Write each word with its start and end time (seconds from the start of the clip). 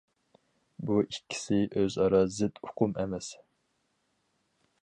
بۇ 0.89 0.97
ئىككىسى 1.01 1.59
ئۆز 1.81 1.99
ئارا 2.05 2.23
زىت 2.39 2.57
ئۇقۇم 2.65 2.99
ئەمەس! 3.05 3.31